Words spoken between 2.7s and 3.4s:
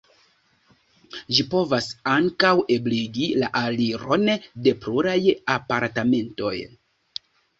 ebligi